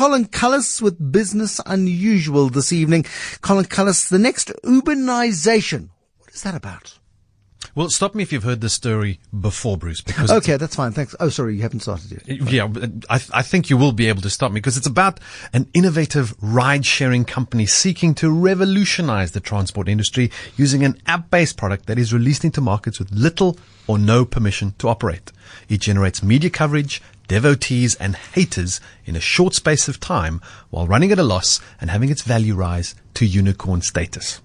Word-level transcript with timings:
Colin 0.00 0.24
Cullis 0.24 0.80
with 0.80 1.12
Business 1.12 1.60
Unusual 1.66 2.48
this 2.48 2.72
evening. 2.72 3.04
Colin 3.42 3.66
Cullis, 3.66 4.08
the 4.08 4.18
next 4.18 4.48
Uberization. 4.64 5.90
What 6.16 6.30
is 6.32 6.42
that 6.42 6.54
about? 6.54 6.98
Well, 7.74 7.88
stop 7.88 8.14
me 8.14 8.22
if 8.22 8.32
you've 8.32 8.42
heard 8.42 8.60
this 8.60 8.72
story 8.72 9.20
before, 9.38 9.76
Bruce. 9.76 10.00
Because 10.00 10.30
okay, 10.30 10.56
that's 10.56 10.74
fine. 10.74 10.92
Thanks. 10.92 11.14
Oh, 11.20 11.28
sorry, 11.28 11.54
you 11.54 11.62
haven't 11.62 11.80
started 11.80 12.10
yet. 12.10 12.50
Yeah, 12.50 12.64
uh, 12.64 12.88
I, 13.08 13.20
I 13.32 13.42
think 13.42 13.70
you 13.70 13.76
will 13.76 13.92
be 13.92 14.08
able 14.08 14.22
to 14.22 14.30
stop 14.30 14.50
me 14.50 14.56
because 14.56 14.76
it's 14.76 14.86
about 14.86 15.20
an 15.52 15.68
innovative 15.72 16.34
ride-sharing 16.40 17.24
company 17.24 17.66
seeking 17.66 18.14
to 18.16 18.30
revolutionize 18.30 19.32
the 19.32 19.40
transport 19.40 19.88
industry 19.88 20.30
using 20.56 20.84
an 20.84 21.00
app-based 21.06 21.56
product 21.56 21.86
that 21.86 21.98
is 21.98 22.12
released 22.12 22.44
into 22.44 22.60
markets 22.60 22.98
with 22.98 23.12
little 23.12 23.56
or 23.86 23.98
no 23.98 24.24
permission 24.24 24.74
to 24.78 24.88
operate. 24.88 25.30
It 25.68 25.80
generates 25.80 26.22
media 26.22 26.50
coverage, 26.50 27.02
devotees 27.28 27.94
and 27.96 28.16
haters 28.16 28.80
in 29.04 29.14
a 29.14 29.20
short 29.20 29.54
space 29.54 29.86
of 29.86 30.00
time 30.00 30.40
while 30.70 30.88
running 30.88 31.12
at 31.12 31.18
a 31.18 31.22
loss 31.22 31.60
and 31.80 31.90
having 31.90 32.10
its 32.10 32.22
value 32.22 32.54
rise 32.56 32.96
to 33.14 33.24
unicorn 33.24 33.80
status. 33.80 34.40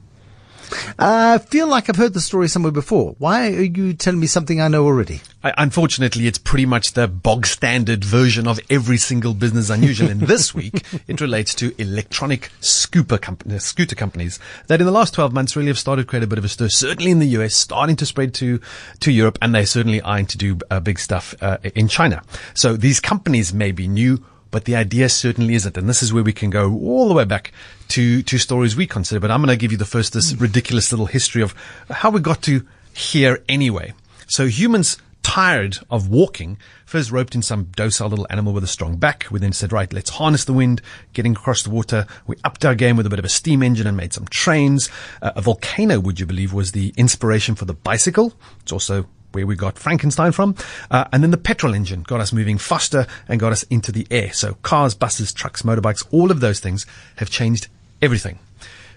I 0.97 1.37
feel 1.37 1.67
like 1.67 1.89
I've 1.89 1.95
heard 1.95 2.13
the 2.13 2.21
story 2.21 2.47
somewhere 2.47 2.71
before. 2.71 3.15
Why 3.17 3.47
are 3.47 3.61
you 3.61 3.93
telling 3.93 4.19
me 4.19 4.27
something 4.27 4.61
I 4.61 4.67
know 4.67 4.85
already? 4.85 5.21
I, 5.43 5.53
unfortunately, 5.57 6.27
it's 6.27 6.37
pretty 6.37 6.65
much 6.65 6.93
the 6.93 7.07
bog 7.07 7.45
standard 7.45 8.03
version 8.03 8.47
of 8.47 8.59
every 8.69 8.97
single 8.97 9.33
business 9.33 9.69
unusual. 9.69 10.09
and 10.09 10.21
this 10.21 10.53
week, 10.55 10.83
it 11.07 11.21
relates 11.21 11.53
to 11.55 11.79
electronic 11.79 12.49
scooper 12.61 13.19
company, 13.19 13.59
scooter 13.59 13.95
companies 13.95 14.39
that 14.67 14.79
in 14.79 14.85
the 14.85 14.91
last 14.91 15.13
12 15.13 15.33
months 15.33 15.55
really 15.55 15.67
have 15.67 15.79
started 15.79 16.03
to 16.03 16.07
create 16.07 16.23
a 16.23 16.27
bit 16.27 16.39
of 16.39 16.45
a 16.45 16.49
stir, 16.49 16.69
certainly 16.69 17.11
in 17.11 17.19
the 17.19 17.27
US, 17.39 17.55
starting 17.55 17.95
to 17.97 18.05
spread 18.05 18.33
to, 18.35 18.59
to 19.01 19.11
Europe, 19.11 19.37
and 19.41 19.53
they're 19.53 19.65
certainly 19.65 20.01
eyeing 20.01 20.25
to 20.27 20.37
do 20.37 20.57
uh, 20.71 20.79
big 20.79 20.99
stuff 20.99 21.35
uh, 21.41 21.57
in 21.75 21.87
China. 21.87 22.23
So 22.53 22.75
these 22.75 22.99
companies 22.99 23.53
may 23.53 23.71
be 23.71 23.87
new 23.87 24.23
but 24.55 24.63
the 24.63 24.75
idea 24.77 25.09
certainly 25.09 25.53
isn't. 25.53 25.75
And 25.75 25.89
this 25.89 26.01
is 26.01 26.13
where 26.13 26.23
we 26.23 26.31
can 26.31 26.49
go 26.49 26.75
all 26.75 27.09
the 27.09 27.13
way 27.13 27.25
back 27.25 27.51
to, 27.89 28.23
to 28.23 28.37
stories 28.37 28.73
we 28.73 28.87
consider. 28.87 29.19
But 29.19 29.29
I'm 29.29 29.41
going 29.41 29.49
to 29.49 29.59
give 29.59 29.73
you 29.73 29.77
the 29.77 29.83
first, 29.83 30.13
this 30.13 30.33
ridiculous 30.33 30.93
little 30.93 31.07
history 31.07 31.41
of 31.41 31.53
how 31.89 32.09
we 32.09 32.21
got 32.21 32.41
to 32.43 32.65
here 32.93 33.43
anyway. 33.49 33.93
So 34.27 34.47
humans 34.47 34.97
tired 35.23 35.79
of 35.89 36.07
walking, 36.07 36.57
first 36.85 37.11
roped 37.11 37.35
in 37.35 37.41
some 37.41 37.65
docile 37.75 38.07
little 38.07 38.27
animal 38.29 38.53
with 38.53 38.63
a 38.63 38.67
strong 38.67 38.95
back. 38.95 39.25
We 39.29 39.41
then 39.41 39.51
said, 39.51 39.73
right, 39.73 39.91
let's 39.91 40.11
harness 40.11 40.45
the 40.45 40.53
wind, 40.53 40.81
getting 41.11 41.33
across 41.33 41.63
the 41.63 41.69
water. 41.69 42.07
We 42.25 42.37
upped 42.45 42.63
our 42.63 42.75
game 42.75 42.95
with 42.95 43.05
a 43.05 43.09
bit 43.09 43.19
of 43.19 43.25
a 43.25 43.29
steam 43.29 43.61
engine 43.61 43.87
and 43.87 43.97
made 43.97 44.13
some 44.13 44.25
trains. 44.27 44.89
Uh, 45.21 45.33
a 45.35 45.41
volcano, 45.41 45.99
would 45.99 46.17
you 46.17 46.25
believe, 46.25 46.53
was 46.53 46.71
the 46.71 46.93
inspiration 46.95 47.55
for 47.55 47.65
the 47.65 47.73
bicycle. 47.73 48.31
It's 48.61 48.71
also 48.71 49.05
where 49.35 49.45
we 49.45 49.55
got 49.55 49.77
Frankenstein 49.77 50.31
from. 50.31 50.55
Uh, 50.89 51.05
and 51.11 51.21
then 51.21 51.31
the 51.31 51.37
petrol 51.37 51.75
engine 51.75 52.01
got 52.01 52.21
us 52.21 52.33
moving 52.33 52.57
faster 52.57 53.05
and 53.27 53.39
got 53.39 53.51
us 53.51 53.63
into 53.63 53.91
the 53.91 54.07
air. 54.09 54.33
So 54.33 54.55
cars, 54.63 54.95
buses, 54.95 55.31
trucks, 55.33 55.61
motorbikes, 55.61 56.07
all 56.11 56.31
of 56.31 56.39
those 56.39 56.59
things 56.59 56.85
have 57.17 57.29
changed 57.29 57.67
everything. 58.01 58.39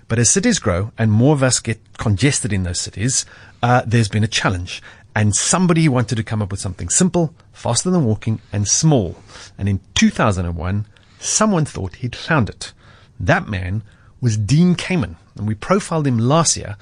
But 0.07 0.19
as 0.19 0.31
cities 0.31 0.59
grow 0.59 0.93
and 0.97 1.13
more 1.13 1.35
of 1.35 1.43
us 1.43 1.61
get 1.61 1.81
congested 1.99 2.53
in 2.53 2.63
those 2.63 2.81
cities, 2.81 3.27
uh, 3.63 3.83
there's 3.85 4.09
been 4.09 4.25
a 4.25 4.29
challenge. 4.29 4.83
And 5.15 5.35
somebody 5.35 5.89
wanted 5.89 6.15
to 6.17 6.23
come 6.23 6.41
up 6.41 6.51
with 6.51 6.61
something 6.61 6.89
simple, 6.89 7.35
faster 7.53 7.91
than 7.91 8.05
walking, 8.05 8.41
and 8.53 8.67
small. 8.69 9.17
And 9.59 9.69
in 9.69 9.81
2001, 9.95 10.87
someone 11.19 11.65
thought 11.65 11.97
he'd 11.97 12.17
found 12.17 12.49
it. 12.49 12.73
That 13.19 13.49
man 13.49 13.83
was 14.21 14.37
Dean 14.37 14.77
Kamen. 14.77 15.17
And 15.37 15.47
we 15.47 15.55
profiled 15.55 16.07
him 16.07 16.19
last 16.19 16.57
year 16.57 16.77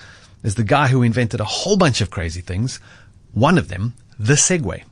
as 0.45 0.55
the 0.55 0.65
guy 0.65 0.89
who 0.89 1.03
invented 1.03 1.41
a 1.41 1.45
whole 1.45 1.77
bunch 1.77 2.01
of 2.01 2.11
crazy 2.11 2.41
things, 2.41 2.79
one 3.37 3.59
of 3.59 3.69
them, 3.69 3.93
the 4.19 4.33
Segway. 4.33 4.83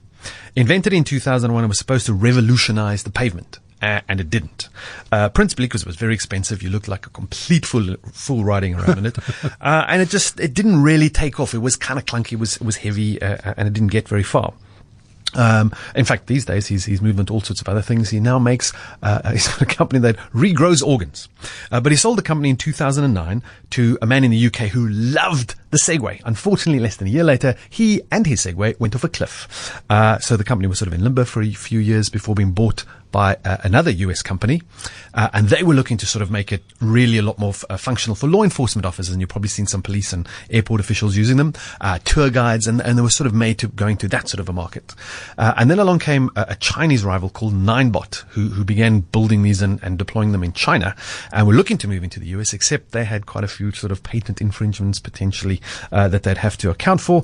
Invented 0.54 0.92
in 0.92 1.02
2001, 1.02 1.64
it 1.64 1.66
was 1.66 1.78
supposed 1.78 2.04
to 2.06 2.12
revolutionize 2.12 3.02
the 3.02 3.10
pavement. 3.10 3.58
Uh, 3.80 4.02
and 4.06 4.20
it 4.20 4.28
didn't. 4.28 4.68
Uh, 5.10 5.30
principally 5.30 5.64
because 5.64 5.80
it 5.80 5.86
was 5.86 5.96
very 5.96 6.12
expensive. 6.12 6.62
You 6.62 6.68
looked 6.68 6.86
like 6.86 7.06
a 7.06 7.10
complete 7.10 7.64
fool, 7.64 7.96
fool 8.12 8.44
riding 8.44 8.74
around 8.74 8.98
in 8.98 9.06
it. 9.06 9.16
Uh, 9.60 9.86
and 9.88 10.02
it 10.02 10.10
just, 10.10 10.38
it 10.40 10.52
didn't 10.52 10.82
really 10.82 11.08
take 11.08 11.40
off. 11.40 11.54
It 11.54 11.58
was 11.58 11.74
kind 11.74 11.98
of 11.98 12.04
clunky. 12.04 12.32
It 12.32 12.38
was, 12.38 12.56
it 12.56 12.62
was 12.62 12.76
heavy, 12.76 13.20
uh, 13.22 13.54
and 13.56 13.66
it 13.66 13.72
didn't 13.72 13.92
get 13.92 14.06
very 14.06 14.22
far. 14.22 14.52
Um, 15.36 15.72
in 15.94 16.04
fact, 16.04 16.26
these 16.26 16.44
days 16.44 16.66
he's, 16.66 16.84
he's 16.84 17.02
moved 17.02 17.18
into 17.18 17.32
all 17.32 17.40
sorts 17.40 17.60
of 17.60 17.68
other 17.68 17.82
things. 17.82 18.10
He 18.10 18.20
now 18.20 18.38
makes 18.38 18.72
uh, 19.02 19.30
he's 19.32 19.48
got 19.48 19.62
a 19.62 19.66
company 19.66 20.00
that 20.00 20.16
regrows 20.32 20.86
organs. 20.86 21.28
Uh, 21.70 21.80
but 21.80 21.92
he 21.92 21.96
sold 21.96 22.18
the 22.18 22.22
company 22.22 22.50
in 22.50 22.56
2009 22.56 23.42
to 23.70 23.98
a 24.00 24.06
man 24.06 24.24
in 24.24 24.30
the 24.30 24.46
UK 24.46 24.68
who 24.68 24.88
loved 24.88 25.54
the 25.70 25.78
Segway. 25.78 26.20
Unfortunately, 26.24 26.80
less 26.80 26.96
than 26.96 27.08
a 27.08 27.10
year 27.10 27.24
later, 27.24 27.56
he 27.68 28.00
and 28.10 28.26
his 28.26 28.44
Segway 28.44 28.78
went 28.78 28.94
off 28.94 29.04
a 29.04 29.08
cliff. 29.08 29.82
Uh, 29.90 30.18
so 30.18 30.36
the 30.36 30.44
company 30.44 30.68
was 30.68 30.78
sort 30.78 30.88
of 30.88 30.94
in 30.94 31.02
limbo 31.02 31.24
for 31.24 31.42
a 31.42 31.50
few 31.52 31.80
years 31.80 32.08
before 32.08 32.34
being 32.34 32.52
bought 32.52 32.84
by 33.14 33.36
uh, 33.44 33.58
another 33.62 33.92
US 33.92 34.22
company, 34.22 34.60
uh, 35.14 35.28
and 35.32 35.48
they 35.48 35.62
were 35.62 35.72
looking 35.72 35.96
to 35.98 36.04
sort 36.04 36.20
of 36.20 36.32
make 36.32 36.50
it 36.50 36.64
really 36.80 37.16
a 37.16 37.22
lot 37.22 37.38
more 37.38 37.50
f- 37.50 37.64
uh, 37.70 37.76
functional 37.76 38.16
for 38.16 38.26
law 38.26 38.42
enforcement 38.42 38.84
officers. 38.84 39.12
And 39.12 39.20
you've 39.20 39.30
probably 39.30 39.50
seen 39.50 39.66
some 39.66 39.82
police 39.82 40.12
and 40.12 40.28
airport 40.50 40.80
officials 40.80 41.16
using 41.16 41.36
them, 41.36 41.54
uh, 41.80 42.00
tour 42.04 42.28
guides, 42.28 42.66
and, 42.66 42.80
and 42.80 42.98
they 42.98 43.02
were 43.02 43.10
sort 43.10 43.28
of 43.28 43.32
made 43.32 43.60
to 43.60 43.68
going 43.68 43.98
to 43.98 44.08
that 44.08 44.28
sort 44.28 44.40
of 44.40 44.48
a 44.48 44.52
market. 44.52 44.96
Uh, 45.38 45.54
and 45.56 45.70
then 45.70 45.78
along 45.78 46.00
came 46.00 46.28
a, 46.34 46.46
a, 46.48 46.56
Chinese 46.56 47.04
rival 47.04 47.30
called 47.30 47.54
Ninebot, 47.54 48.24
who, 48.30 48.48
who 48.48 48.64
began 48.64 48.98
building 48.98 49.44
these 49.44 49.62
and, 49.62 49.78
and 49.84 49.96
deploying 49.96 50.32
them 50.32 50.42
in 50.42 50.52
China, 50.52 50.96
and 51.32 51.46
were 51.46 51.54
looking 51.54 51.78
to 51.78 51.86
move 51.86 52.02
into 52.02 52.18
the 52.18 52.26
US. 52.38 52.52
Except 52.52 52.90
they 52.90 53.04
had 53.04 53.26
quite 53.26 53.44
a 53.44 53.48
few 53.48 53.70
sort 53.70 53.92
of 53.92 54.02
patent 54.02 54.40
infringements 54.40 54.98
potentially 54.98 55.60
that 55.92 56.24
they'd 56.24 56.38
have 56.38 56.58
to 56.58 56.70
account 56.70 57.00
for. 57.00 57.22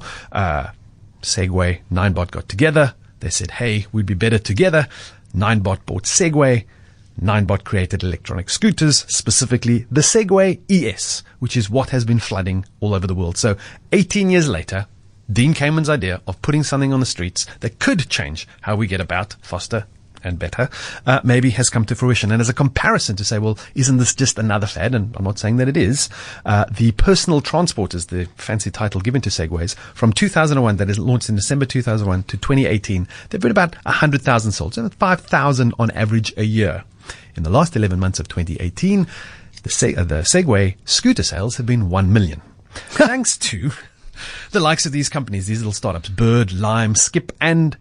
Segway, 1.23 1.81
Ninebot 1.91 2.31
got 2.31 2.49
together. 2.49 2.95
They 3.19 3.31
said, 3.31 3.51
"Hey, 3.53 3.87
we'd 3.93 4.07
be 4.07 4.15
better 4.15 4.39
together." 4.39 4.87
Ninebot 5.35 5.85
bought 5.87 6.05
Segway. 6.05 6.65
Ninebot 7.21 7.65
created 7.65 8.03
electronic 8.03 8.49
scooters, 8.49 9.05
specifically 9.09 9.87
the 9.91 10.01
Segway 10.01 10.61
ES, 10.71 11.23
which 11.39 11.57
is 11.57 11.69
what 11.69 11.91
has 11.91 12.05
been 12.05 12.19
flooding 12.19 12.65
all 12.81 12.95
over 12.95 13.07
the 13.07 13.15
world. 13.15 13.37
So 13.37 13.57
18 13.93 14.31
years 14.31 14.49
later, 14.49 14.87
Dean 15.31 15.55
Kamen's 15.55 15.89
idea 15.89 16.21
of 16.27 16.41
putting 16.43 16.63
something 16.63 16.93
on 16.93 17.01
the 17.01 17.07
streets 17.07 17.47
that 17.61 17.79
could 17.79 18.09
change 18.09 18.49
how 18.63 18.75
we 18.75 18.87
get 18.87 19.01
about 19.01 19.37
faster 19.43 19.87
and 20.23 20.39
better, 20.39 20.69
uh, 21.07 21.21
maybe 21.25 21.51
has 21.51 21.69
come 21.69 21.85
to 21.87 21.95
fruition. 21.95 22.33
And 22.33 22.41
as 22.41 22.49
a 22.49 22.55
comparison 22.55 23.17
to 23.17 23.25
say, 23.25 23.39
well, 23.39 23.59
isn't 23.75 23.97
this 23.97 24.15
just 24.15 24.39
another 24.39 24.67
fad? 24.67 24.95
And 24.95 25.15
I'm 25.17 25.25
not 25.25 25.39
saying 25.39 25.57
that 25.57 25.69
it 25.69 25.77
is. 25.77 26.09
Uh, 26.45 26.65
the 26.71 26.93
personal 26.93 27.41
transport 27.41 27.95
is 27.95 28.07
the 28.07 28.27
fancy 28.37 28.71
title 28.71 29.01
given 29.01 29.21
to 29.23 29.31
Segways 29.31 29.75
from 29.95 30.13
2001 30.13 30.77
that 30.77 30.91
is 30.91 30.99
launched 30.99 31.29
in 31.29 31.37
December 31.37 31.65
2001 31.65 32.25
to 32.25 32.37
2018. 32.37 33.09
They've 33.29 33.41
been 33.41 33.51
about 33.51 33.75
100,000 33.85 34.53
sold, 34.53 34.75
so 34.75 34.89
5,000 34.89 35.75
on 35.79 35.91
average 35.93 36.33
a 36.37 36.45
year. 36.45 36.85
In 37.37 37.43
the 37.43 37.51
last 37.51 37.77
11 37.77 37.99
months 37.99 38.21
of 38.21 38.29
2018, 38.29 39.07
the, 39.63 39.71
Se- 39.71 39.95
uh, 39.95 40.05
the 40.05 40.23
Segway 40.23 40.77
scooter 40.85 41.23
sales 41.23 41.57
have 41.57 41.67
been 41.67 41.91
1 41.91 42.13
million. 42.13 42.43
Thanks 42.75 43.37
to 43.39 43.71
the 44.53 44.61
likes 44.61 44.87
of 44.87 44.93
these 44.93 45.09
companies, 45.09 45.47
these 45.47 45.61
little 45.61 45.73
startups, 45.73 46.09
Bird, 46.09 46.53
Lime, 46.53 46.95
Skip, 46.95 47.33
and 47.41 47.77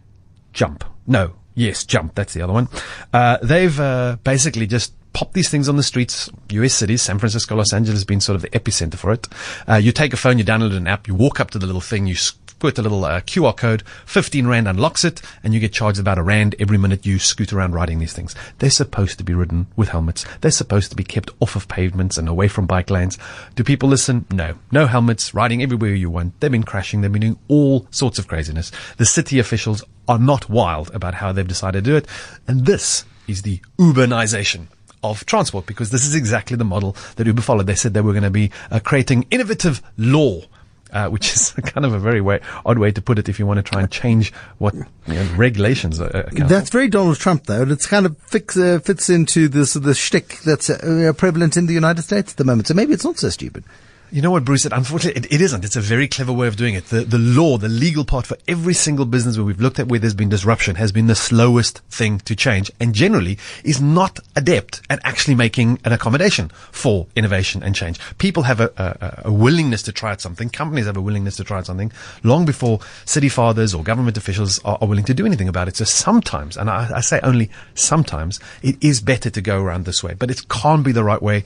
Jump. 0.54 0.84
No, 1.06 1.34
Yes, 1.59 1.84
Jump. 1.84 2.16
That's 2.16 2.34
the 2.34 2.42
other 2.42 2.53
one. 2.53 2.70
Uh, 3.12 3.38
they've 3.44 3.78
uh, 3.78 4.16
basically 4.24 4.66
just 4.66 4.94
popped 5.12 5.34
these 5.34 5.50
things 5.50 5.68
on 5.68 5.75
the 5.75 5.84
streets. 5.84 6.30
U.S. 6.52 6.74
cities, 6.74 7.02
San 7.02 7.20
Francisco, 7.20 7.53
Los 7.53 7.74
Angeles, 7.74 8.06
been 8.06 8.22
sort 8.22 8.38
of 8.38 8.44
the 8.44 8.50
epicenter 8.52 8.96
for 8.96 9.12
it. 9.12 9.28
Uh, 9.68 9.75
you 9.75 9.92
take 9.92 10.14
a 10.14 10.18
phone, 10.18 10.38
you 10.38 10.46
download 10.46 10.74
an 10.74 10.88
app, 10.88 11.06
you 11.06 11.14
walk 11.14 11.42
up 11.42 11.52
to 11.52 11.59
the 11.59 11.66
little 11.66 11.81
thing, 11.81 12.08
you 12.08 12.16
put 12.59 12.78
a 12.78 12.81
little 12.81 13.03
uh, 13.06 13.22
QR 13.22 13.56
code, 13.56 13.84
15 14.06 14.46
Rand 14.46 14.68
unlocks 14.68 15.03
it, 15.03 15.22
and 15.44 15.53
you 15.53 15.59
get 15.59 15.74
charged 15.74 16.00
about 16.00 16.18
a 16.18 16.24
Rand 16.24 16.56
every 16.59 16.78
minute 16.78 17.06
you 17.06 17.18
scoot 17.18 17.53
around 17.53 17.74
riding 17.74 18.00
these 18.00 18.14
things. 18.14 18.36
They're 18.59 18.70
supposed 18.70 19.18
to 19.18 19.24
be 19.24 19.34
ridden 19.34 19.68
with 19.75 19.90
helmets. 19.90 20.25
They're 20.42 20.52
supposed 20.52 20.90
to 20.92 20.96
be 20.96 21.03
kept 21.03 21.31
off 21.40 21.56
of 21.56 21.68
pavements 21.68 22.18
and 22.18 22.28
away 22.28 22.48
from 22.48 22.68
bike 22.68 22.90
lanes. 22.90 23.18
Do 23.56 23.64
people 23.64 23.90
listen? 23.90 24.25
No. 24.31 24.56
No 24.72 24.86
helmets, 24.86 25.34
riding 25.34 25.64
everywhere 25.64 25.96
you 25.96 26.09
want. 26.09 26.40
They've 26.40 26.52
been 26.52 26.64
crashing. 26.64 27.02
They've 27.02 27.12
been 27.12 27.22
doing 27.22 27.40
all 27.48 27.88
sorts 27.92 28.19
of 28.19 28.28
craziness. 28.28 28.72
The 28.98 29.06
city 29.06 29.40
officials 29.40 29.84
are 30.08 30.19
not 30.19 30.50
wild 30.50 30.94
about 30.94 31.16
how 31.16 31.31
they've 31.31 31.48
decided 31.48 31.84
to 31.84 31.90
do 31.90 31.96
it. 31.96 32.08
And 32.48 32.66
this 32.66 33.06
is 33.28 33.44
the 33.44 33.62
Uberization 33.80 34.68
of 35.03 35.25
transport 35.25 35.66
because 35.66 35.92
this 35.92 36.06
is 36.06 36.16
exactly 36.16 36.57
the 36.57 36.66
model 36.66 36.95
that 37.16 37.28
Uber 37.28 37.42
followed. 37.42 37.68
They 37.68 37.75
said 37.75 37.94
they 37.94 38.01
were 38.01 38.12
going 38.13 38.24
to 38.24 38.30
be 38.30 38.51
uh, 38.69 38.80
creating 38.80 39.25
innovative 39.31 39.81
law 39.98 40.42
uh, 40.91 41.09
which 41.09 41.33
is 41.33 41.51
kind 41.63 41.86
of 41.86 41.94
a 41.94 42.00
very 42.00 42.21
way, 42.21 42.41
odd 42.65 42.80
way 42.80 42.91
to 42.91 43.01
put 43.01 43.19
it 43.19 43.30
if 43.30 43.39
you 43.39 43.45
want 43.45 43.57
to 43.57 43.63
try 43.63 43.81
and 43.81 43.91
change 43.91 44.33
what 44.57 44.74
you 44.74 44.86
know, 45.07 45.27
regulations 45.36 46.00
are. 46.00 46.30
That's 46.31 46.69
very 46.69 46.88
Donald 46.88 47.18
Trump, 47.18 47.45
though. 47.45 47.63
It's 47.63 47.86
kind 47.88 48.06
of 48.06 48.18
fix, 48.19 48.57
uh, 48.57 48.80
fits 48.80 49.09
into 49.09 49.47
this 49.47 49.74
the 49.74 49.94
shtick 49.94 50.39
that's 50.39 50.69
uh, 50.69 51.13
prevalent 51.15 51.57
in 51.57 51.65
the 51.65 51.74
United 51.74 52.01
States 52.01 52.33
at 52.33 52.38
the 52.38 52.44
moment. 52.44 52.68
So 52.68 52.74
maybe 52.74 52.94
it's 52.94 53.06
not 53.06 53.18
so 53.18 53.30
stupid. 53.30 53.63
You 54.12 54.24
know 54.24 54.32
what, 54.32 54.44
Bruce? 54.44 54.64
said? 54.64 54.74
unfortunately, 54.74 55.22
it, 55.22 55.34
it 55.34 55.42
isn't. 55.42 55.64
It's 55.64 55.76
a 55.76 55.82
very 55.82 56.08
clever 56.08 56.34
way 56.34 56.48
of 56.48 56.56
doing 56.56 56.74
it. 56.74 56.86
The, 56.86 57.02
the 57.02 57.20
law, 57.20 57.60
the 57.60 57.70
legal 57.70 58.04
part 58.04 58.26
for 58.26 58.38
every 58.48 58.74
single 58.74 59.06
business 59.06 59.38
where 59.38 59.46
we've 59.46 59.62
looked 59.62 59.78
at 59.78 59.88
where 59.88 60.00
there's 60.00 60.16
been 60.16 60.30
disruption 60.30 60.76
has 60.76 60.92
been 60.92 61.06
the 61.06 61.16
slowest 61.16 61.80
thing 61.90 62.18
to 62.22 62.36
change 62.36 62.72
and 62.80 62.96
generally 62.96 63.38
is 63.64 63.80
not 63.80 64.20
adept 64.36 64.82
at 64.90 65.00
actually 65.04 65.36
making 65.36 65.80
an 65.86 65.94
accommodation 65.94 66.50
for 66.72 67.06
innovation 67.16 67.62
and 67.62 67.76
change. 67.76 68.00
People 68.18 68.44
have 68.44 68.60
a, 68.60 68.72
a, 68.78 69.30
a 69.30 69.32
willingness 69.32 69.84
to 69.84 69.92
try 69.92 70.12
out 70.12 70.22
something. 70.22 70.50
Companies 70.50 70.88
have 70.88 70.98
a 70.98 71.02
willingness 71.02 71.36
to 71.36 71.44
try 71.44 71.60
out 71.60 71.68
something 71.68 71.92
long 72.24 72.46
before 72.46 72.80
city 73.06 73.30
fathers 73.30 73.76
or 73.76 73.84
government 73.84 74.18
officials 74.18 74.60
are, 74.66 74.80
are 74.82 74.88
willing 74.88 75.06
to 75.06 75.14
do 75.14 75.26
anything 75.28 75.48
about 75.48 75.68
it. 75.68 75.76
So 75.76 75.86
sometimes, 75.86 76.58
and 76.58 76.68
I, 76.68 76.90
I 76.96 77.02
say 77.02 77.20
only 77.22 77.52
sometimes, 77.76 78.40
it 78.64 78.84
is 78.84 79.02
better 79.02 79.30
to 79.30 79.42
go 79.42 79.62
around 79.62 79.86
this 79.86 80.04
way, 80.04 80.16
but 80.16 80.32
it 80.32 80.50
can't 80.50 80.84
be 80.84 80.92
the 80.92 81.04
right 81.04 81.22
way 81.22 81.46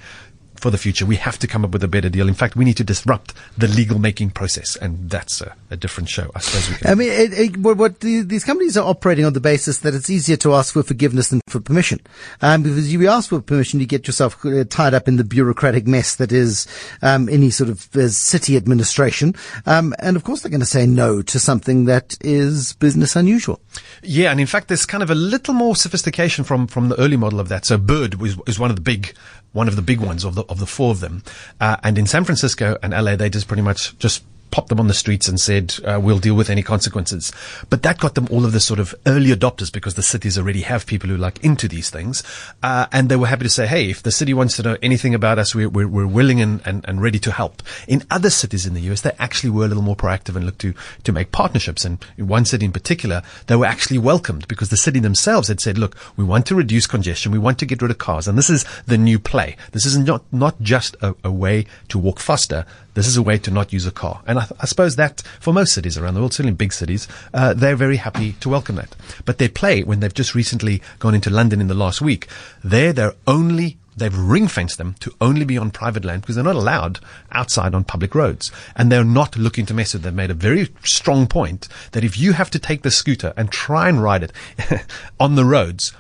for 0.64 0.72
the 0.72 0.78
future. 0.78 1.06
We 1.06 1.18
have 1.18 1.38
to 1.40 1.46
come 1.46 1.66
up 1.66 1.72
with 1.72 1.84
a 1.84 1.90
better 1.90 2.08
deal. 2.08 2.30
In 2.30 2.34
fact, 2.34 2.56
we 2.56 2.64
need 2.64 2.78
to 2.78 2.86
disrupt 2.86 3.34
the 3.58 3.68
legal 3.68 4.00
making 4.00 4.30
process, 4.30 4.78
and 4.78 5.10
that's 5.10 5.42
a, 5.42 5.54
a 5.70 5.76
different 5.76 6.08
show. 6.08 6.32
I 6.34 6.40
suppose 6.40 6.70
we 6.70 6.76
can. 6.78 6.90
I 6.90 6.96
mean, 6.96 7.12
it, 7.12 7.34
it, 7.34 7.58
what, 7.58 7.76
what 7.76 8.00
the, 8.00 8.22
these 8.22 8.46
companies 8.46 8.78
are 8.78 8.88
operating 8.88 9.26
on 9.26 9.34
the 9.34 9.42
basis 9.42 9.80
that 9.80 9.94
it's 9.94 10.10
easier 10.10 10.38
to 10.38 10.54
ask 10.54 10.72
for 10.72 10.82
forgiveness 10.82 11.28
than 11.28 11.42
for 11.50 11.60
permission. 11.60 12.00
Um, 12.42 12.64
because 12.64 12.94
you 12.94 13.10
ask 13.10 13.30
for 13.30 13.42
permission, 13.42 13.82
you 13.82 13.86
get 13.86 14.08
yourself 14.08 14.44
uh, 14.46 14.64
tied 14.64 14.94
up 14.94 15.10
in 15.10 15.18
the 15.18 15.26
bureaucratic 15.26 15.86
mess 15.86 16.16
that 16.16 16.32
is 16.32 16.66
um, 17.02 17.28
any 17.28 17.50
sort 17.50 17.70
of 17.70 17.94
uh, 17.98 18.08
city 18.08 18.56
administration. 18.56 19.36
Um, 19.66 19.94
and 20.00 20.16
of 20.16 20.24
course, 20.24 20.42
they're 20.44 20.50
going 20.50 20.62
to 20.62 20.66
say 20.66 20.86
no 20.86 21.22
to 21.24 21.40
something 21.40 21.86
that 21.86 22.18
is 22.22 22.72
business 22.72 23.18
unusual. 23.18 23.60
Yeah, 24.02 24.32
and 24.32 24.40
in 24.40 24.48
fact, 24.48 24.70
there's 24.70 24.86
kind 24.86 25.04
of 25.04 25.10
a 25.10 25.16
little 25.16 25.54
more 25.54 25.76
sophistication 25.76 26.46
from 26.46 26.68
from 26.68 26.88
the 26.88 26.98
early 27.02 27.18
model 27.18 27.42
of 27.42 27.50
that. 27.50 27.66
So, 27.66 27.78
Bird 27.78 28.16
was, 28.16 28.38
was 28.38 28.58
one 28.58 28.70
of 28.70 28.78
the 28.78 28.82
big 28.82 29.14
one 29.54 29.68
of 29.68 29.76
the 29.76 29.82
big 29.82 30.02
ones 30.02 30.24
of 30.24 30.36
the 30.36 30.44
of 30.54 30.60
the 30.60 30.66
four 30.66 30.92
of 30.92 31.02
them. 31.02 31.24
Uh, 31.60 31.76
and 31.84 31.98
in 31.98 32.06
San 32.06 32.24
Francisco 32.24 32.78
and 32.82 32.94
LA, 32.94 33.18
they 33.18 33.30
just 33.30 33.48
pretty 33.48 33.64
much 33.64 33.98
just 34.00 34.24
popped 34.54 34.70
them 34.70 34.80
on 34.80 34.88
the 34.88 34.94
streets 34.94 35.28
and 35.28 35.42
said, 35.42 35.74
uh, 35.84 36.00
we'll 36.00 36.20
deal 36.20 36.36
with 36.36 36.48
any 36.48 36.62
consequences. 36.62 37.32
But 37.72 37.82
that 37.82 37.98
got 37.98 38.14
them 38.14 38.28
all 38.30 38.46
of 38.46 38.52
the 38.52 38.60
sort 38.60 38.80
of 38.80 38.94
early 39.08 39.32
adopters 39.32 39.74
because 39.74 39.96
the 39.96 40.04
cities 40.04 40.38
already 40.38 40.62
have 40.62 40.86
people 40.86 41.10
who 41.10 41.18
like 41.18 41.44
into 41.44 41.68
these 41.68 41.90
things. 41.90 42.22
Uh, 42.62 42.86
and 42.92 43.10
they 43.10 43.16
were 43.16 43.26
happy 43.26 43.46
to 43.46 43.50
say, 43.50 43.66
hey, 43.66 43.90
if 43.90 44.04
the 44.04 44.12
city 44.12 44.32
wants 44.32 44.56
to 44.58 44.62
know 44.62 44.78
anything 44.84 45.16
about 45.16 45.40
us, 45.40 45.56
we're, 45.56 45.70
we're, 45.70 45.88
we're 45.88 46.06
willing 46.06 46.40
and, 46.40 46.62
and, 46.66 46.86
and, 46.88 47.02
ready 47.02 47.18
to 47.18 47.32
help. 47.32 47.64
In 47.88 48.04
other 48.12 48.30
cities 48.30 48.68
in 48.68 48.76
the 48.76 48.82
US, 48.92 49.02
they 49.02 49.14
actually 49.18 49.50
were 49.50 49.66
a 49.66 49.68
little 49.68 49.82
more 49.82 49.96
proactive 49.96 50.36
and 50.36 50.46
looked 50.46 50.62
to, 50.62 50.76
to 51.04 51.12
make 51.12 51.32
partnerships. 51.32 51.84
And 51.84 52.06
in 52.16 52.28
one 52.28 52.46
city 52.46 52.68
in 52.68 52.72
particular, 52.72 53.24
they 53.48 53.56
were 53.56 53.66
actually 53.66 53.98
welcomed 53.98 54.48
because 54.48 54.70
the 54.70 54.78
city 54.78 55.00
themselves 55.00 55.48
had 55.48 55.62
said, 55.62 55.80
look, 55.80 55.98
we 56.16 56.24
want 56.24 56.46
to 56.46 56.56
reduce 56.56 56.86
congestion. 56.86 57.32
We 57.32 57.40
want 57.40 57.58
to 57.58 57.66
get 57.66 57.82
rid 57.82 57.90
of 57.90 57.98
cars. 57.98 58.28
And 58.28 58.38
this 58.38 58.52
is 58.52 58.66
the 58.86 59.00
new 59.00 59.18
play. 59.18 59.58
This 59.72 59.88
is 59.88 59.98
not, 59.98 60.24
not 60.32 60.62
just 60.62 60.96
a, 61.02 61.16
a 61.24 61.32
way 61.32 61.66
to 61.88 61.98
walk 61.98 62.20
faster. 62.20 62.68
This 62.94 63.08
is 63.08 63.18
a 63.18 63.24
way 63.24 63.40
to 63.40 63.50
not 63.50 63.74
use 63.74 63.88
a 63.88 63.92
car. 63.92 64.22
And 64.28 64.38
I 64.60 64.66
suppose 64.66 64.96
that 64.96 65.22
for 65.40 65.54
most 65.54 65.74
cities 65.74 65.98
around 65.98 66.14
the 66.14 66.20
world, 66.20 66.34
certainly 66.34 66.52
in 66.52 66.56
big 66.56 66.74
cities, 66.74 67.08
uh, 67.34 67.54
they're 67.54 67.76
very 67.76 67.98
happy 67.98 68.34
to 68.34 68.50
welcome 68.50 68.76
that. 68.76 68.96
But 69.26 69.38
they 69.38 69.48
play 69.48 69.84
when 69.84 70.00
they've 70.00 70.14
just 70.14 70.36
recently 70.36 70.82
gone 71.00 71.16
into 71.16 71.30
London 71.30 71.62
in 71.62 71.68
the 71.68 71.74
last 71.74 72.02
week. 72.02 72.28
There, 72.64 72.94
they're 72.94 73.16
only 73.28 73.78
They've 73.96 74.16
ring 74.18 74.48
fenced 74.48 74.78
them 74.78 74.96
to 75.02 75.14
only 75.22 75.46
be 75.46 75.58
on 75.58 75.72
private 75.72 76.04
land 76.04 76.22
because 76.22 76.36
they're 76.36 76.44
not 76.44 76.56
allowed 76.56 77.00
outside 77.32 77.76
on 77.76 77.84
public 77.84 78.16
roads. 78.16 78.52
And 78.76 78.92
they're 78.92 79.04
not 79.04 79.38
looking 79.38 79.66
to 79.68 79.74
mess 79.74 79.94
with. 79.94 80.02
Them. 80.02 80.16
They've 80.16 80.28
made 80.28 80.32
a 80.32 80.36
very 80.36 80.70
strong 80.84 81.28
point 81.28 81.68
that 81.92 82.04
if 82.04 82.18
you 82.18 82.34
have 82.34 82.50
to 82.52 82.60
take 82.60 82.82
the 82.82 82.92
scooter 82.92 83.34
and 83.38 83.52
try 83.52 83.90
and 83.90 84.02
ride 84.02 84.24
it 84.24 84.86
on 85.20 85.36
the 85.36 85.46
roads, 85.46 85.94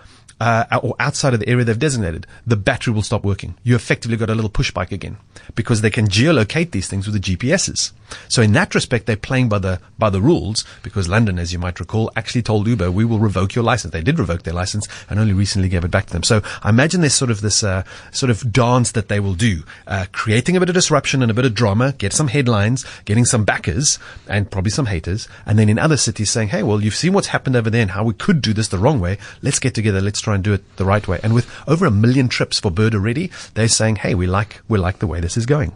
uh, 0.43 0.79
or 0.83 0.93
outside 0.99 1.33
of 1.33 1.39
the 1.39 1.47
area 1.47 1.63
they've 1.63 1.79
designated, 1.79 2.27
the 2.45 2.57
battery 2.57 2.93
will 2.93 3.01
stop 3.01 3.23
working. 3.23 3.55
You 3.63 3.75
effectively 3.75 4.17
got 4.17 4.29
a 4.29 4.35
little 4.35 4.49
push 4.49 4.71
bike 4.71 4.91
again 4.91 5.15
because 5.55 5.79
they 5.79 5.89
can 5.89 6.07
geolocate 6.07 6.71
these 6.71 6.87
things 6.89 7.07
with 7.07 7.15
the 7.15 7.37
GPSs. 7.37 7.93
So 8.27 8.41
in 8.41 8.51
that 8.51 8.75
respect, 8.75 9.05
they're 9.05 9.15
playing 9.15 9.47
by 9.49 9.59
the 9.59 9.79
by 9.97 10.09
the 10.09 10.21
rules 10.21 10.65
because 10.83 11.07
London, 11.07 11.39
as 11.39 11.53
you 11.53 11.59
might 11.59 11.79
recall, 11.79 12.11
actually 12.15 12.41
told 12.41 12.67
Uber, 12.67 12.91
"We 12.91 13.05
will 13.05 13.19
revoke 13.19 13.55
your 13.55 13.63
license." 13.63 13.93
They 13.93 14.03
did 14.03 14.19
revoke 14.19 14.43
their 14.43 14.53
license 14.53 14.87
and 15.09 15.17
only 15.17 15.33
recently 15.33 15.69
gave 15.69 15.85
it 15.85 15.91
back 15.91 16.07
to 16.07 16.13
them. 16.13 16.23
So 16.23 16.41
I 16.61 16.69
imagine 16.69 16.99
there's 16.99 17.13
sort 17.13 17.31
of 17.31 17.41
this 17.41 17.63
uh, 17.63 17.83
sort 18.11 18.29
of 18.29 18.51
dance 18.51 18.91
that 18.91 19.07
they 19.07 19.19
will 19.21 19.33
do, 19.33 19.63
uh, 19.87 20.05
creating 20.11 20.57
a 20.57 20.59
bit 20.59 20.69
of 20.69 20.75
disruption 20.75 21.21
and 21.21 21.31
a 21.31 21.33
bit 21.33 21.45
of 21.45 21.53
drama, 21.53 21.93
get 21.93 22.11
some 22.11 22.27
headlines, 22.27 22.85
getting 23.05 23.25
some 23.25 23.45
backers 23.45 23.97
and 24.27 24.51
probably 24.51 24.71
some 24.71 24.87
haters, 24.87 25.27
and 25.45 25.57
then 25.57 25.69
in 25.69 25.79
other 25.79 25.97
cities 25.97 26.29
saying, 26.29 26.49
"Hey, 26.49 26.63
well, 26.63 26.81
you've 26.81 26.95
seen 26.95 27.13
what's 27.13 27.27
happened 27.27 27.55
over 27.55 27.69
there 27.69 27.81
and 27.81 27.91
how 27.91 28.03
we 28.03 28.13
could 28.13 28.41
do 28.41 28.53
this 28.53 28.67
the 28.67 28.77
wrong 28.77 28.99
way. 28.99 29.17
Let's 29.41 29.59
get 29.59 29.73
together. 29.73 30.01
Let's 30.01 30.21
try 30.21 30.32
and 30.33 30.43
do 30.43 30.53
it 30.53 30.63
the 30.77 30.85
right 30.85 31.07
way." 31.07 31.19
And 31.23 31.33
with 31.33 31.47
over 31.67 31.85
a 31.85 31.91
million 31.91 32.27
trips 32.27 32.59
for 32.59 32.71
Bird 32.71 32.93
already, 32.95 33.31
they're 33.53 33.67
saying, 33.67 33.97
"Hey, 33.97 34.15
we 34.15 34.27
like 34.27 34.61
we 34.67 34.77
like 34.77 34.99
the 34.99 35.07
way 35.07 35.19
this 35.19 35.37
is 35.37 35.45
going." 35.45 35.73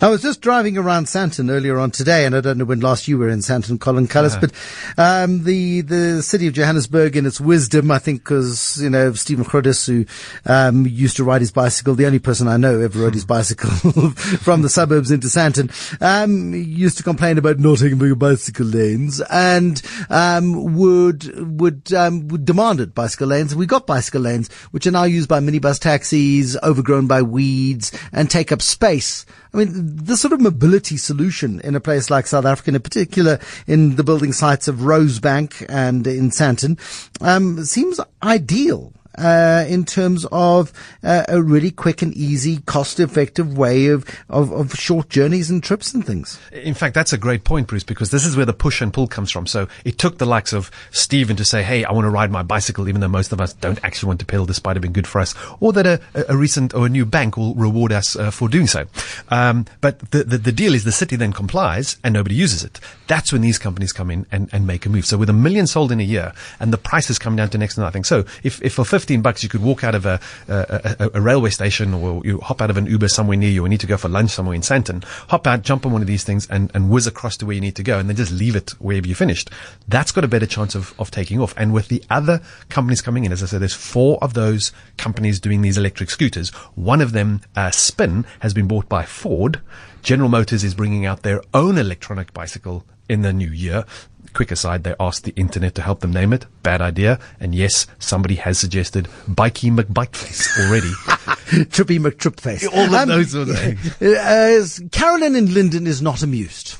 I 0.00 0.08
was 0.08 0.22
just 0.22 0.40
driving 0.40 0.76
around 0.76 1.06
Sandton 1.06 1.50
earlier 1.50 1.78
on 1.78 1.90
today, 1.90 2.26
and 2.26 2.34
I 2.34 2.40
don't 2.40 2.58
know 2.58 2.64
when 2.64 2.80
last 2.80 3.08
you 3.08 3.18
were 3.18 3.28
in 3.28 3.40
Sandton, 3.40 3.80
Colin 3.80 4.06
Cullis, 4.06 4.36
uh-huh. 4.36 4.48
but 4.96 5.24
um, 5.24 5.44
the 5.44 5.82
the 5.82 6.22
city 6.22 6.46
of 6.46 6.54
Johannesburg, 6.54 7.16
in 7.16 7.26
its 7.26 7.40
wisdom, 7.40 7.90
I 7.90 7.98
think, 7.98 8.22
because 8.22 8.80
you 8.82 8.90
know 8.90 9.12
Stephen 9.12 9.44
Grootes, 9.44 9.86
who 9.86 10.04
um, 10.50 10.86
used 10.86 11.16
to 11.16 11.24
ride 11.24 11.40
his 11.40 11.52
bicycle, 11.52 11.94
the 11.94 12.06
only 12.06 12.18
person 12.18 12.48
I 12.48 12.56
know 12.56 12.80
ever 12.80 12.98
rode 12.98 13.14
his 13.14 13.24
bicycle 13.32 13.70
from 14.10 14.62
the 14.62 14.68
suburbs 14.68 15.10
into 15.10 15.28
Sandton, 15.28 15.70
um, 16.00 16.54
used 16.54 16.96
to 16.98 17.02
complain 17.02 17.38
about 17.38 17.58
not 17.58 17.80
having 17.80 18.14
bicycle 18.14 18.66
lanes, 18.66 19.20
and 19.30 19.80
um, 20.10 20.76
would 20.76 21.60
would 21.60 21.92
um, 21.92 22.28
would 22.28 22.44
demanded 22.44 22.94
bicycle 22.94 23.28
lanes. 23.28 23.54
We 23.54 23.66
got 23.66 23.86
bicycle 23.86 24.22
lanes, 24.22 24.52
which 24.72 24.86
are 24.86 24.90
now 24.90 25.04
used 25.04 25.28
by 25.28 25.40
minibus 25.40 25.78
taxis, 25.78 26.56
overgrown 26.62 27.06
by 27.06 27.22
weeds, 27.22 27.92
and 28.12 28.30
take 28.30 28.52
up 28.52 28.62
space. 28.62 29.24
I 29.54 29.58
mean, 29.58 29.96
the 29.96 30.16
sort 30.16 30.32
of 30.32 30.40
mobility 30.40 30.96
solution 30.96 31.60
in 31.60 31.74
a 31.74 31.80
place 31.80 32.08
like 32.10 32.26
South 32.26 32.46
Africa, 32.46 32.74
in 32.74 32.80
particular 32.80 33.38
in 33.66 33.96
the 33.96 34.04
building 34.04 34.32
sites 34.32 34.66
of 34.66 34.76
Rosebank 34.76 35.66
and 35.68 36.06
in 36.06 36.30
Sandton, 36.30 36.78
um, 37.20 37.62
seems 37.64 38.00
ideal 38.22 38.92
uh, 39.18 39.64
in 39.68 39.84
terms 39.84 40.26
of 40.32 40.72
uh, 41.02 41.24
a 41.28 41.42
really 41.42 41.70
quick 41.70 42.02
and 42.02 42.14
easy, 42.14 42.58
cost-effective 42.66 43.56
way 43.56 43.86
of, 43.86 44.04
of, 44.28 44.52
of 44.52 44.74
short 44.74 45.08
journeys 45.08 45.50
and 45.50 45.62
trips 45.62 45.94
and 45.94 46.06
things. 46.06 46.38
In 46.52 46.74
fact, 46.74 46.94
that's 46.94 47.12
a 47.12 47.18
great 47.18 47.44
point, 47.44 47.66
Bruce, 47.66 47.84
because 47.84 48.10
this 48.10 48.24
is 48.24 48.36
where 48.36 48.46
the 48.46 48.52
push 48.52 48.80
and 48.80 48.92
pull 48.92 49.06
comes 49.06 49.30
from. 49.30 49.46
So 49.46 49.68
it 49.84 49.98
took 49.98 50.18
the 50.18 50.26
likes 50.26 50.52
of 50.52 50.70
Stephen 50.90 51.36
to 51.36 51.44
say, 51.44 51.62
"Hey, 51.62 51.84
I 51.84 51.92
want 51.92 52.04
to 52.04 52.10
ride 52.10 52.30
my 52.30 52.42
bicycle," 52.42 52.88
even 52.88 53.00
though 53.00 53.08
most 53.08 53.32
of 53.32 53.40
us 53.40 53.52
don't 53.52 53.82
actually 53.84 54.08
want 54.08 54.20
to 54.20 54.26
pedal, 54.26 54.46
despite 54.46 54.76
it 54.76 54.80
being 54.80 54.92
good 54.92 55.06
for 55.06 55.20
us, 55.20 55.34
or 55.60 55.72
that 55.72 55.86
a, 55.86 56.00
a 56.28 56.36
recent 56.36 56.74
or 56.74 56.86
a 56.86 56.88
new 56.88 57.04
bank 57.04 57.36
will 57.36 57.54
reward 57.54 57.92
us 57.92 58.16
uh, 58.16 58.30
for 58.30 58.48
doing 58.48 58.66
so. 58.66 58.86
Um, 59.28 59.66
but 59.80 59.98
the, 60.10 60.24
the, 60.24 60.38
the 60.38 60.52
deal 60.52 60.74
is 60.74 60.84
the 60.84 60.92
city 60.92 61.16
then 61.16 61.32
complies 61.32 61.96
and 62.04 62.12
nobody 62.14 62.34
uses 62.34 62.64
it. 62.64 62.80
That's 63.06 63.32
when 63.32 63.42
these 63.42 63.58
companies 63.58 63.92
come 63.92 64.10
in 64.10 64.26
and, 64.30 64.48
and 64.52 64.66
make 64.66 64.86
a 64.86 64.88
move. 64.88 65.06
So 65.06 65.18
with 65.18 65.30
a 65.30 65.34
million 65.34 65.66
sold 65.66 65.92
in 65.92 66.00
a 66.00 66.04
year 66.04 66.32
and 66.60 66.72
the 66.72 66.78
prices 66.78 67.18
come 67.18 67.36
down 67.36 67.50
to 67.50 67.58
next 67.58 67.74
to 67.74 67.80
nothing. 67.80 68.04
So 68.04 68.24
if, 68.42 68.62
if 68.62 68.74
for 68.74 68.84
15 69.02 69.20
bucks 69.20 69.42
you 69.42 69.48
could 69.48 69.64
walk 69.64 69.82
out 69.82 69.96
of 69.96 70.06
a, 70.06 70.20
a, 70.46 70.96
a, 71.00 71.10
a, 71.14 71.20
railway 71.20 71.50
station 71.50 71.92
or 71.92 72.22
you 72.24 72.38
hop 72.38 72.62
out 72.62 72.70
of 72.70 72.76
an 72.76 72.86
Uber 72.86 73.08
somewhere 73.08 73.36
near 73.36 73.50
you 73.50 73.64
or 73.64 73.68
need 73.68 73.80
to 73.80 73.86
go 73.88 73.96
for 73.96 74.08
lunch 74.08 74.30
somewhere 74.30 74.54
in 74.54 74.60
Sandton, 74.60 75.02
hop 75.28 75.44
out, 75.44 75.62
jump 75.62 75.84
on 75.84 75.90
one 75.90 76.02
of 76.02 76.06
these 76.06 76.22
things 76.22 76.46
and, 76.46 76.70
and 76.72 76.88
whiz 76.88 77.08
across 77.08 77.36
to 77.38 77.44
where 77.46 77.56
you 77.56 77.60
need 77.60 77.74
to 77.74 77.82
go 77.82 77.98
and 77.98 78.08
then 78.08 78.14
just 78.14 78.30
leave 78.30 78.54
it 78.54 78.70
wherever 78.78 79.08
you 79.08 79.16
finished. 79.16 79.50
That's 79.88 80.12
got 80.12 80.22
a 80.22 80.28
better 80.28 80.46
chance 80.46 80.76
of, 80.76 80.94
of 81.00 81.10
taking 81.10 81.40
off. 81.40 81.52
And 81.56 81.72
with 81.72 81.88
the 81.88 82.00
other 82.10 82.42
companies 82.68 83.02
coming 83.02 83.24
in, 83.24 83.32
as 83.32 83.42
I 83.42 83.46
said, 83.46 83.60
there's 83.60 83.74
four 83.74 84.18
of 84.22 84.34
those 84.34 84.70
companies 84.98 85.40
doing 85.40 85.62
these 85.62 85.76
electric 85.76 86.08
scooters. 86.08 86.50
One 86.76 87.00
of 87.00 87.10
them, 87.10 87.40
uh, 87.56 87.72
Spin, 87.72 88.24
has 88.38 88.54
been 88.54 88.68
bought 88.68 88.88
by 88.88 89.04
Ford. 89.04 89.60
General 90.04 90.28
Motors 90.28 90.62
is 90.62 90.76
bringing 90.76 91.06
out 91.06 91.24
their 91.24 91.42
own 91.52 91.76
electronic 91.76 92.32
bicycle 92.32 92.84
in 93.08 93.22
the 93.22 93.32
new 93.32 93.50
year 93.50 93.84
quick 94.32 94.50
aside, 94.50 94.84
they 94.84 94.94
asked 94.98 95.24
the 95.24 95.32
internet 95.36 95.74
to 95.76 95.82
help 95.82 96.00
them 96.00 96.12
name 96.12 96.32
it. 96.32 96.46
Bad 96.62 96.80
idea. 96.80 97.18
And 97.40 97.54
yes, 97.54 97.86
somebody 97.98 98.36
has 98.36 98.58
suggested 98.58 99.08
Bikey 99.28 99.70
McBikeface 99.70 100.58
already. 100.58 100.88
Trippy 101.70 101.98
McTripface. 101.98 102.66
All 102.72 102.86
of 102.86 102.94
um, 102.94 103.08
those 103.08 103.32
sort 103.32 103.48
of 103.48 103.58
things. 103.58 104.02
Uh, 104.02 104.88
Carolyn 104.90 105.36
in 105.36 105.52
Linden 105.52 105.86
is 105.86 106.02
not 106.02 106.22
amused. 106.22 106.76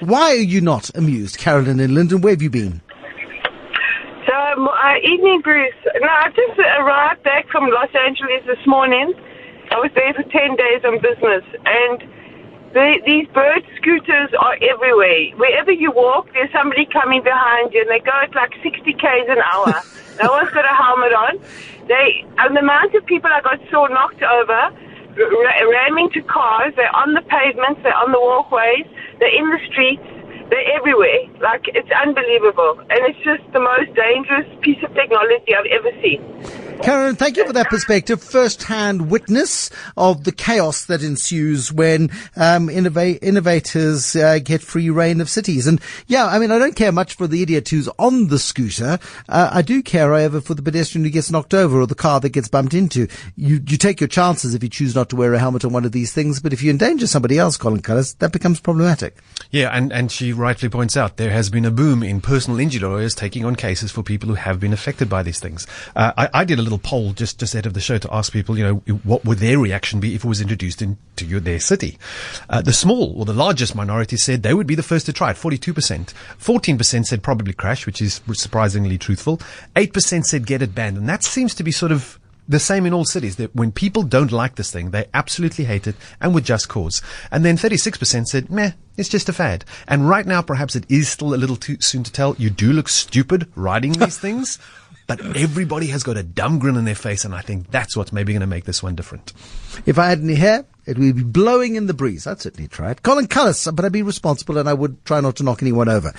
Why 0.00 0.32
are 0.32 0.34
you 0.34 0.60
not 0.60 0.90
amused, 0.96 1.38
Carolyn 1.38 1.80
in 1.80 1.94
Linden? 1.94 2.20
Where 2.20 2.32
have 2.32 2.42
you 2.42 2.50
been? 2.50 2.80
So, 4.26 4.34
um, 4.34 4.68
uh, 4.68 4.96
evening, 5.02 5.40
Bruce. 5.42 5.74
No, 6.00 6.08
I've 6.08 6.34
just 6.34 6.58
arrived 6.58 7.22
back 7.22 7.48
from 7.48 7.68
Los 7.70 7.90
Angeles 7.94 8.42
this 8.46 8.64
morning. 8.66 9.12
I 9.70 9.76
was 9.76 9.90
there 9.94 10.12
for 10.14 10.22
10 10.22 10.30
days 10.56 10.84
on 10.84 11.00
business. 11.00 11.44
And 11.64 12.11
they, 12.72 13.00
these 13.04 13.28
bird 13.28 13.62
scooters 13.76 14.30
are 14.38 14.56
everywhere. 14.62 15.36
Wherever 15.36 15.70
you 15.70 15.90
walk, 15.90 16.32
there's 16.32 16.50
somebody 16.52 16.86
coming 16.86 17.22
behind 17.22 17.72
you, 17.72 17.82
and 17.82 17.90
they 17.90 18.00
go 18.00 18.12
at 18.22 18.34
like 18.34 18.52
60 18.62 18.92
k's 18.94 19.28
an 19.28 19.38
hour. 19.44 19.74
no 20.22 20.32
one's 20.32 20.50
got 20.50 20.64
a 20.64 20.74
helmet 20.74 21.12
on. 21.12 21.38
They, 21.86 22.24
and 22.38 22.56
the 22.56 22.60
amount 22.60 22.94
of 22.94 23.04
people 23.04 23.30
I 23.32 23.40
got 23.42 23.60
saw 23.70 23.86
knocked 23.88 24.22
over, 24.22 24.72
ramming 25.16 26.10
to 26.10 26.22
cars. 26.22 26.72
They're 26.76 26.94
on 26.96 27.12
the 27.12 27.22
pavements. 27.22 27.80
They're 27.82 27.94
on 27.94 28.12
the 28.12 28.20
walkways. 28.20 28.86
They're 29.18 29.36
in 29.36 29.50
the 29.50 29.60
streets. 29.68 30.02
They're 30.48 30.72
everywhere. 30.72 31.28
Like 31.40 31.68
it's 31.68 31.90
unbelievable, 31.90 32.80
and 32.88 33.00
it's 33.04 33.18
just 33.24 33.44
the 33.52 33.60
most 33.60 33.92
dangerous 33.94 34.48
piece 34.60 34.82
of 34.82 34.94
technology 34.94 35.54
I've 35.54 35.66
ever 35.66 35.92
seen. 36.00 36.20
Karen, 36.80 37.14
thank 37.16 37.36
you 37.36 37.46
for 37.46 37.52
that 37.52 37.68
perspective. 37.68 38.22
First-hand 38.22 39.10
witness 39.10 39.70
of 39.96 40.24
the 40.24 40.32
chaos 40.32 40.86
that 40.86 41.02
ensues 41.02 41.72
when 41.72 42.10
um, 42.36 42.68
innova- 42.68 43.18
innovators 43.22 44.16
uh, 44.16 44.38
get 44.38 44.62
free 44.62 44.90
reign 44.90 45.20
of 45.20 45.28
cities. 45.28 45.66
And 45.66 45.80
yeah, 46.06 46.26
I 46.26 46.38
mean, 46.38 46.50
I 46.50 46.58
don't 46.58 46.74
care 46.74 46.90
much 46.90 47.14
for 47.14 47.26
the 47.26 47.42
idiot 47.42 47.68
who's 47.68 47.88
on 47.98 48.28
the 48.28 48.38
scooter. 48.38 48.98
Uh, 49.28 49.50
I 49.52 49.62
do 49.62 49.82
care, 49.82 50.08
however, 50.08 50.40
for 50.40 50.54
the 50.54 50.62
pedestrian 50.62 51.04
who 51.04 51.10
gets 51.10 51.30
knocked 51.30 51.54
over 51.54 51.80
or 51.80 51.86
the 51.86 51.94
car 51.94 52.18
that 52.20 52.30
gets 52.30 52.48
bumped 52.48 52.74
into. 52.74 53.06
You 53.36 53.60
you 53.66 53.76
take 53.76 54.00
your 54.00 54.08
chances 54.08 54.54
if 54.54 54.62
you 54.62 54.68
choose 54.68 54.94
not 54.94 55.08
to 55.10 55.16
wear 55.16 55.34
a 55.34 55.38
helmet 55.38 55.64
on 55.64 55.72
one 55.72 55.84
of 55.84 55.92
these 55.92 56.12
things, 56.12 56.40
but 56.40 56.52
if 56.52 56.62
you 56.62 56.70
endanger 56.70 57.06
somebody 57.06 57.38
else, 57.38 57.56
Colin 57.56 57.82
Cullis, 57.82 58.18
that 58.18 58.32
becomes 58.32 58.60
problematic. 58.60 59.18
Yeah, 59.50 59.70
and, 59.72 59.92
and 59.92 60.10
she 60.10 60.32
rightly 60.32 60.68
points 60.68 60.96
out 60.96 61.16
there 61.16 61.30
has 61.30 61.50
been 61.50 61.64
a 61.64 61.70
boom 61.70 62.02
in 62.02 62.20
personal 62.20 62.58
injury 62.58 62.80
lawyers 62.80 63.14
taking 63.14 63.44
on 63.44 63.56
cases 63.56 63.92
for 63.92 64.02
people 64.02 64.28
who 64.28 64.34
have 64.34 64.58
been 64.58 64.72
affected 64.72 65.08
by 65.08 65.22
these 65.22 65.38
things. 65.38 65.66
Uh, 65.94 66.12
I, 66.16 66.28
I 66.34 66.44
did 66.44 66.58
a 66.62 66.64
little 66.64 66.78
poll 66.78 67.12
just, 67.12 67.38
just 67.38 67.54
ahead 67.54 67.66
of 67.66 67.74
the 67.74 67.80
show 67.80 67.98
to 67.98 68.14
ask 68.14 68.32
people, 68.32 68.56
you 68.56 68.64
know, 68.64 68.96
what 69.04 69.24
would 69.24 69.38
their 69.38 69.58
reaction 69.58 70.00
be 70.00 70.14
if 70.14 70.24
it 70.24 70.28
was 70.28 70.40
introduced 70.40 70.80
into 70.80 71.26
your, 71.26 71.40
their 71.40 71.60
city? 71.60 71.98
Uh, 72.48 72.62
the 72.62 72.72
small 72.72 73.12
or 73.18 73.24
the 73.24 73.32
largest 73.32 73.74
minority 73.74 74.16
said 74.16 74.42
they 74.42 74.54
would 74.54 74.66
be 74.66 74.74
the 74.74 74.82
first 74.82 75.06
to 75.06 75.12
try 75.12 75.30
it, 75.32 75.36
42%. 75.36 76.14
14% 76.38 77.06
said 77.06 77.22
probably 77.22 77.52
crash, 77.52 77.84
which 77.84 78.00
is 78.00 78.20
surprisingly 78.32 78.96
truthful. 78.96 79.40
8% 79.76 80.24
said 80.24 80.46
get 80.46 80.62
it 80.62 80.74
banned. 80.74 80.96
And 80.96 81.08
that 81.08 81.22
seems 81.22 81.54
to 81.56 81.62
be 81.62 81.72
sort 81.72 81.92
of 81.92 82.18
the 82.48 82.58
same 82.58 82.86
in 82.86 82.92
all 82.92 83.04
cities 83.04 83.36
that 83.36 83.54
when 83.54 83.72
people 83.72 84.02
don't 84.02 84.32
like 84.32 84.56
this 84.56 84.70
thing, 84.70 84.90
they 84.90 85.06
absolutely 85.14 85.64
hate 85.64 85.86
it 85.86 85.94
and 86.20 86.34
with 86.34 86.44
just 86.44 86.68
cause. 86.68 87.02
And 87.30 87.44
then 87.44 87.56
36% 87.56 88.26
said, 88.26 88.50
meh, 88.50 88.72
it's 88.96 89.08
just 89.08 89.28
a 89.28 89.32
fad. 89.32 89.64
And 89.86 90.08
right 90.08 90.26
now, 90.26 90.42
perhaps 90.42 90.76
it 90.76 90.84
is 90.88 91.08
still 91.08 91.34
a 91.34 91.36
little 91.36 91.56
too 91.56 91.80
soon 91.80 92.02
to 92.04 92.12
tell. 92.12 92.34
You 92.38 92.50
do 92.50 92.72
look 92.72 92.88
stupid 92.88 93.50
riding 93.54 93.92
these 93.92 94.18
things, 94.20 94.58
but 95.06 95.20
everybody 95.36 95.88
has 95.88 96.02
got 96.02 96.16
a 96.16 96.22
dumb 96.22 96.58
grin 96.58 96.76
on 96.76 96.84
their 96.84 96.94
face. 96.94 97.24
And 97.24 97.34
I 97.34 97.40
think 97.40 97.70
that's 97.70 97.96
what's 97.96 98.12
maybe 98.12 98.32
going 98.32 98.40
to 98.40 98.46
make 98.46 98.64
this 98.64 98.82
one 98.82 98.94
different. 98.94 99.32
If 99.86 99.98
I 99.98 100.08
had 100.08 100.20
any 100.20 100.34
hair, 100.34 100.64
it 100.84 100.98
would 100.98 101.16
be 101.16 101.22
blowing 101.22 101.76
in 101.76 101.86
the 101.86 101.94
breeze. 101.94 102.26
I'd 102.26 102.40
certainly 102.40 102.68
try 102.68 102.90
it. 102.90 103.02
Colin 103.02 103.28
Cullis, 103.28 103.74
but 103.74 103.84
I'd 103.84 103.92
be 103.92 104.02
responsible 104.02 104.58
and 104.58 104.68
I 104.68 104.74
would 104.74 105.04
try 105.04 105.20
not 105.20 105.36
to 105.36 105.44
knock 105.44 105.62
anyone 105.62 105.88
over. 105.88 106.12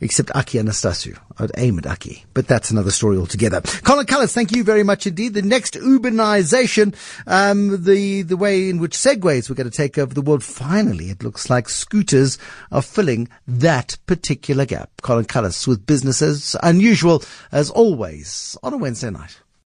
Except 0.00 0.30
Aki 0.34 0.58
Anastasiou. 0.58 1.18
I'd 1.38 1.50
aim 1.56 1.78
at 1.78 1.86
Aki. 1.86 2.24
But 2.34 2.46
that's 2.46 2.70
another 2.70 2.90
story 2.90 3.16
altogether. 3.16 3.60
Colin 3.82 4.06
Cullis, 4.06 4.32
thank 4.32 4.52
you 4.52 4.62
very 4.62 4.82
much 4.82 5.06
indeed. 5.06 5.34
The 5.34 5.42
next 5.42 5.74
Uberization, 5.74 6.94
um, 7.26 7.84
the, 7.84 8.22
the 8.22 8.36
way 8.36 8.68
in 8.68 8.78
which 8.78 8.96
segways 8.96 9.48
were 9.48 9.54
going 9.54 9.70
to 9.70 9.76
take 9.76 9.98
over 9.98 10.14
the 10.14 10.22
world, 10.22 10.44
finally, 10.44 11.10
it 11.10 11.22
looks 11.22 11.50
like 11.50 11.68
scooters 11.68 12.38
are 12.70 12.82
filling 12.82 13.28
that 13.48 13.96
particular 14.06 14.66
gap. 14.66 14.90
Colin 15.02 15.24
Cullis 15.24 15.66
with 15.66 15.86
business 15.86 16.22
as 16.22 16.54
unusual 16.62 17.22
as 17.50 17.70
always 17.70 18.56
on 18.62 18.74
a 18.74 18.78
Wednesday 18.78 19.10
night. 19.10 19.38